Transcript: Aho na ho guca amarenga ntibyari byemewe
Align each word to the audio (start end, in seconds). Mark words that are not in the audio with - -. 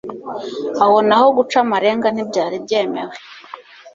Aho 0.83 0.97
na 1.07 1.15
ho 1.21 1.25
guca 1.37 1.57
amarenga 1.65 2.07
ntibyari 2.11 2.55
byemewe 2.65 3.15